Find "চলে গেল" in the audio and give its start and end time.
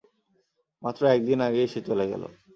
1.81-2.23